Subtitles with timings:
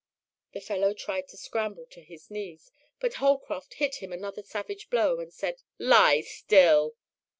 [0.53, 5.19] The fellow tried to scramble on his knees, but Holcroft hit him another savage blow,
[5.19, 6.95] and said, "Lie still!"